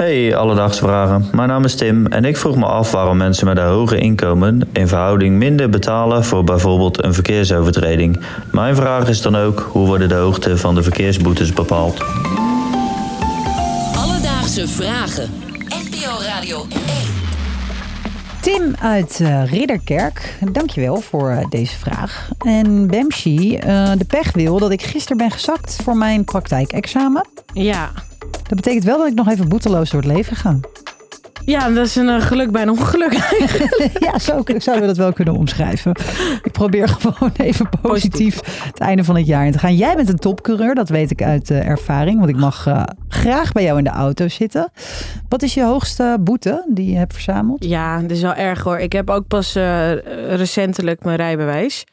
[0.00, 1.24] Hey, alledaagse vragen.
[1.32, 4.68] Mijn naam is Tim en ik vroeg me af waarom mensen met een hoger inkomen
[4.72, 8.20] in verhouding minder betalen voor bijvoorbeeld een verkeersovertreding.
[8.52, 12.02] Mijn vraag is dan ook, hoe worden de hoogte van de verkeersboetes bepaald?
[13.96, 15.30] Alledaagse vragen.
[15.68, 16.70] NPO Radio 1.
[18.40, 22.28] Tim uit eh, Ridderkerk, dankjewel voor eh, deze vraag.
[22.38, 27.26] En Bemshi, eh, de pech wil dat ik gisteren ben gezakt voor mijn praktijkexamen.
[27.52, 27.90] Ja.
[28.50, 30.58] Dat betekent wel dat ik nog even boeteloos door het leven ga.
[31.44, 33.12] Ja, dat is een eh, geluk bij een ongeluk
[34.06, 35.94] ja, zo zouden we dat wel kunnen omschrijven.
[36.42, 39.76] Ik probeer gewoon even positief, het einde van het jaar in te gaan.
[39.76, 42.18] Jij bent een topcoureur, dat weet ik uit eh, ervaring.
[42.18, 44.70] Want ik mag eh, graag bij jou in de auto zitten.
[45.28, 47.64] Wat is je hoogste boete die je hebt verzameld?
[47.64, 48.78] Ja, dat is wel erg hoor.
[48.78, 49.54] Ik heb ook pas
[50.28, 51.84] recentelijk mijn rijbewijs.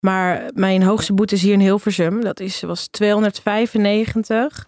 [0.00, 2.20] Maar mijn hoogste boete is hier in Hilversum.
[2.20, 4.66] Dat is, was 295.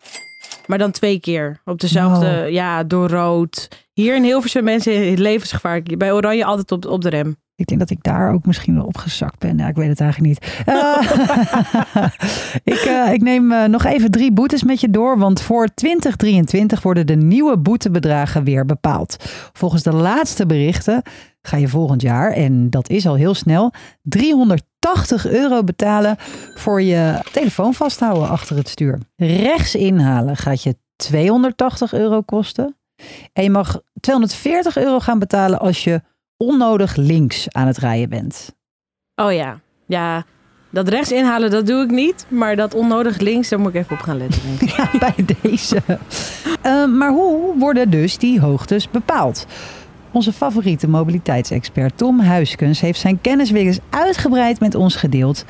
[0.72, 1.60] Maar dan twee keer.
[1.64, 2.50] Op dezelfde, Wow.
[2.50, 3.68] ja, door rood.
[3.92, 5.98] Hier in Hilversum mensen levensgevaarlijk.
[5.98, 7.36] Bij Oranje altijd op, op de rem.
[7.56, 9.58] Ik denk dat ik daar ook misschien wel op gezakt ben.
[9.58, 10.62] Ja, ik weet het eigenlijk niet.
[10.66, 11.02] Eh,
[12.74, 15.18] ik, eh, ik neem eh, nog even drie boetes met je door.
[15.18, 19.16] Want voor 2023 worden de nieuwe boetebedragen weer bepaald.
[19.52, 21.02] Volgens de laatste berichten
[21.42, 26.16] ga je volgend jaar, en dat is al heel snel, 380 euro betalen
[26.54, 28.98] voor je telefoon vasthouden achter het stuur.
[29.16, 32.76] Rechts inhalen gaat je 280 euro kosten.
[33.32, 36.00] En je mag 240 euro gaan betalen als je
[36.36, 38.54] onnodig links aan het rijden bent.
[39.14, 39.60] Oh ja.
[39.86, 40.24] Ja,
[40.70, 42.26] dat rechts inhalen, dat doe ik niet.
[42.28, 44.40] Maar dat onnodig links, daar moet ik even op gaan letten.
[44.76, 45.82] Ja, bij deze.
[46.62, 49.46] Eh, maar hoe worden dus die hoogtes bepaald?
[50.12, 55.44] Onze favoriete mobiliteitsexpert Tom Huiskens heeft zijn kennis weer eens uitgebreid met ons gedeeld.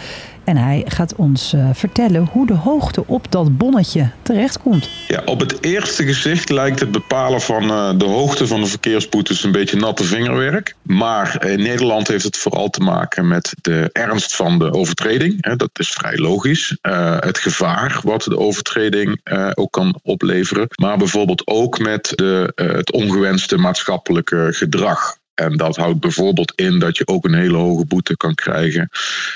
[0.44, 4.91] En hij gaat ons eh, vertellen hoe de hoogte op dat bonnetje terechtkomt.
[5.08, 9.44] Ja, op het eerste gezicht lijkt het bepalen van eh, de hoogte van de verkeersboetes
[9.44, 10.74] een beetje natte vingerwerk.
[10.82, 15.37] Maar in Nederland heeft het vooral te maken met de ernst van de overtreding.
[15.41, 16.76] Hè, dat is vrij logisch.
[16.81, 20.66] Eh, het gevaar wat de overtreding eh, ook kan opleveren.
[20.81, 25.20] Maar bijvoorbeeld ook met de, eh, het ongewenste maatschappelijke gedrag.
[25.34, 28.88] En dat houdt bijvoorbeeld in dat je ook een hele hoge boete kan krijgen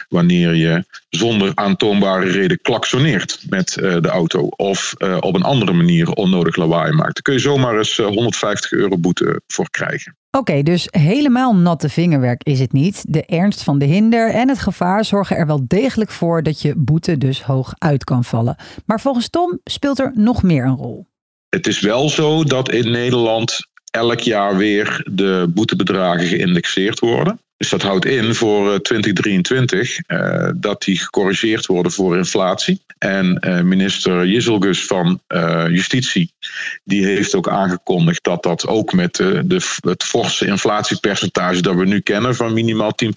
[0.09, 5.73] wanneer je zonder aantoonbare reden klaksoneert met eh, de auto of eh, op een andere
[5.73, 7.15] manier onnodig lawaai maakt.
[7.15, 10.17] Daar kun je zomaar eens eh, 150 euro boete voor krijgen.
[10.31, 13.05] Oké, dus helemaal natte vingerwerk is het niet.
[13.09, 16.75] De ernst van de hinder en het gevaar zorgen er wel degelijk voor dat je
[16.77, 18.57] boete dus hoog uit kan vallen.
[18.87, 21.07] Maar volgens Tom speelt er nog meer een rol.
[21.49, 27.41] Het is wel zo dat in Nederland elk jaar weer de boetebedragen geïndexeerd worden.
[27.57, 32.81] Dus dat houdt in voor eh, 2023 eh, dat die gecorrigeerd worden voor inflatie.
[32.99, 36.33] En eh, minister Jizzelgus van eh, Justitie
[36.85, 42.01] die heeft ook aangekondigd dat dat ook met de, het forse inflatiepercentage dat we nu
[42.01, 43.09] kennen van minimaal 10%,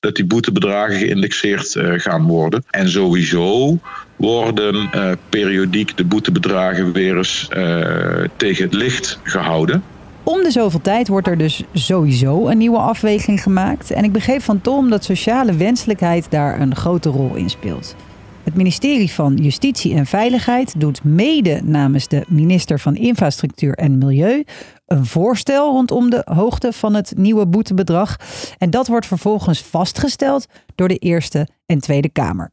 [0.00, 2.64] dat die boetebedragen geïndexeerd eh, gaan worden.
[2.70, 3.78] En sowieso
[4.16, 9.82] worden eh, periodiek de boetebedragen weer eens eh, tegen het licht gehouden.
[10.24, 13.90] Om de zoveel tijd wordt er dus sowieso een nieuwe afweging gemaakt.
[13.90, 17.96] En ik begreep van Tom dat sociale wenselijkheid daar een grote rol in speelt.
[18.42, 24.44] Het ministerie van Justitie en Veiligheid doet mede namens de minister van Infrastructuur en Milieu
[24.86, 28.16] een voorstel rondom de hoogte van het nieuwe boetebedrag.
[28.58, 32.52] En dat wordt vervolgens vastgesteld door de Eerste en Tweede Kamer.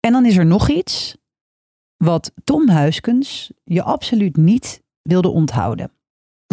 [0.00, 1.16] En dan is er nog iets
[1.96, 5.90] wat Tom Huiskens je absoluut niet wilde onthouden.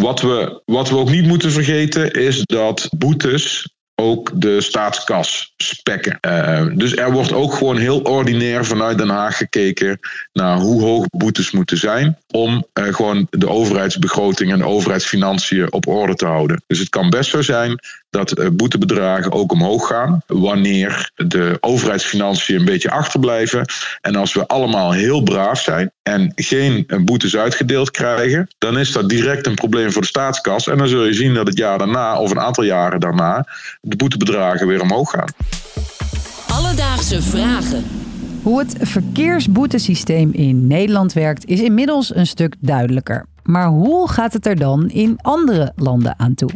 [0.02, 6.20] Wat we, wat we ook niet moeten vergeten is dat boetes ook de staatskas spekken.
[6.20, 9.98] Eh, dus er wordt ook gewoon heel ordinair vanuit Den Haag gekeken
[10.32, 15.86] naar hoe hoog boetes moeten zijn om eh, gewoon de overheidsbegroting en de overheidsfinanciën op
[15.86, 16.62] orde te houden.
[16.66, 17.78] Dus het kan best zo zijn
[18.12, 23.64] dat eh, boetebedragen ook omhoog gaan wanneer de overheidsfinanciën een beetje achterblijven.
[24.00, 28.92] En als we allemaal heel braaf zijn en geen eh, boetes uitgedeeld krijgen, dan is
[28.92, 30.68] dat direct een probleem voor de staatskas.
[30.68, 33.46] En dan zul je zien dat het jaar daarna of een aantal jaren daarna
[33.80, 35.28] de boetebedragen weer omhoog gaan.
[36.48, 37.84] Alledaagse vragen.
[38.42, 43.26] Hoe het verkeersboetesysteem in Nederland werkt is inmiddels een stuk duidelijker.
[43.42, 46.50] Maar hoe gaat het er dan in andere landen aan toe?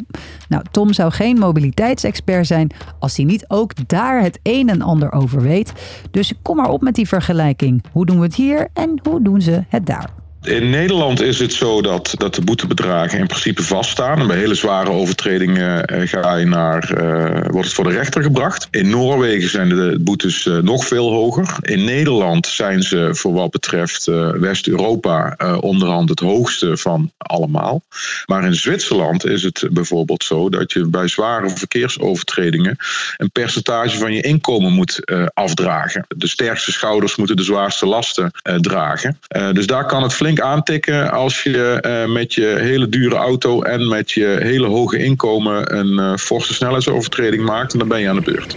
[0.49, 5.13] Nou, Tom zou geen mobiliteitsexpert zijn als hij niet ook daar het een en ander
[5.13, 5.73] over weet.
[6.11, 7.85] Dus kom maar op met die vergelijking.
[7.93, 10.26] Hoe doen we het hier en hoe doen ze het daar?
[10.47, 14.21] In Nederland is het zo dat, dat de boetebedragen in principe vaststaan.
[14.21, 18.23] En bij hele zware overtredingen eh, ga je naar, eh, wordt het voor de rechter
[18.23, 18.69] gebracht.
[18.71, 21.57] In Noorwegen zijn de boetes eh, nog veel hoger.
[21.61, 24.05] In Nederland zijn ze voor wat betreft
[24.39, 27.83] West-Europa onderhand het hoogste van allemaal.
[28.27, 32.77] Maar in Zwitserland is het bijvoorbeeld zo dat je bij zware verkeersovertredingen
[33.17, 35.01] een percentage van je inkomen moet
[35.35, 36.07] afdragen.
[36.09, 39.19] De sterkste schouders moeten de zwaarste lasten dragen.
[39.53, 43.89] Dus daar kan het flink aantikken als je eh, met je hele dure auto en
[43.89, 47.73] met je hele hoge inkomen een eh, forse snelheidsovertreding maakt.
[47.73, 48.57] En dan ben je aan de beurt.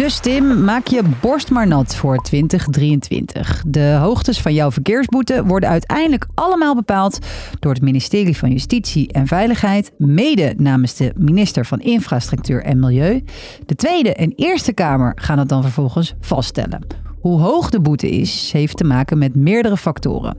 [0.00, 3.62] Dus Tim, maak je borst maar nat voor 2023.
[3.66, 7.18] De hoogtes van jouw verkeersboete worden uiteindelijk allemaal bepaald
[7.58, 13.24] door het ministerie van Justitie en Veiligheid, mede namens de minister van Infrastructuur en Milieu.
[13.66, 17.09] De Tweede en Eerste Kamer gaan het dan vervolgens vaststellen.
[17.20, 20.38] Hoe hoog de boete is, heeft te maken met meerdere factoren.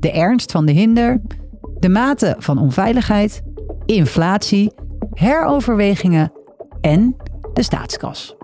[0.00, 1.20] De ernst van de hinder,
[1.78, 3.42] de mate van onveiligheid,
[3.86, 4.72] inflatie,
[5.14, 6.32] heroverwegingen
[6.80, 7.16] en
[7.52, 8.36] de staatskas.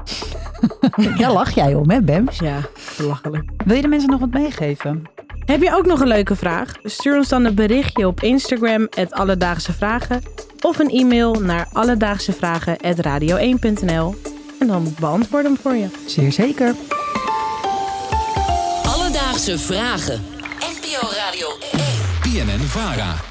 [1.18, 2.38] Daar lach jij om, hè, Bems?
[2.38, 2.58] Ja,
[2.98, 3.44] belachelijk.
[3.64, 5.02] Wil je de mensen nog wat meegeven?
[5.44, 6.72] Heb je ook nog een leuke vraag?
[6.82, 10.22] Stuur ons dan een berichtje op Instagram, Alledaagse Vragen.
[10.60, 14.14] Of een e-mail naar alledaagsevragen.radio1.nl.
[14.58, 15.88] En dan beantwoorden hem voor je.
[16.06, 16.74] Zeer zeker.
[19.16, 20.24] Alledaagse vragen.
[20.58, 22.22] NPO Radio 1.
[22.22, 23.25] BNN Vara.